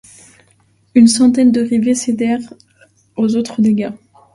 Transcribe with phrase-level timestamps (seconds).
[0.95, 2.55] Une centaine de rivets cédèrent,
[3.15, 3.91] entre autres dégâts.